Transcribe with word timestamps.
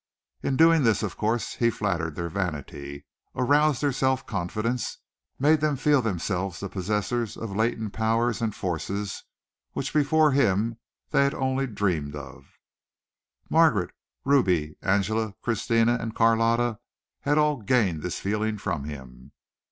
In 0.41 0.57
doing 0.57 0.81
this 0.81 1.03
of 1.03 1.15
course 1.15 1.53
he 1.57 1.69
flattered 1.69 2.15
their 2.15 2.27
vanity, 2.27 3.05
aroused 3.35 3.83
their 3.83 3.91
self 3.91 4.25
confidence, 4.25 4.97
made 5.37 5.61
them 5.61 5.75
feel 5.75 6.01
themselves 6.01 6.59
the 6.59 6.69
possessors 6.69 7.37
of 7.37 7.55
latent 7.55 7.93
powers 7.93 8.41
and 8.41 8.55
forces 8.55 9.23
which 9.73 9.93
before 9.93 10.31
him 10.31 10.79
they 11.11 11.23
had 11.23 11.35
only 11.35 11.67
dreamed 11.67 12.15
of. 12.15 12.57
Margaret, 13.47 13.91
Ruby, 14.25 14.75
Angela, 14.81 15.35
Christina 15.43 15.99
and 16.01 16.15
Carlotta 16.15 16.79
had 17.19 17.37
all 17.37 17.61
gained 17.61 18.01
this 18.01 18.19
feeling 18.19 18.57
from 18.57 18.85
him. 18.85 19.33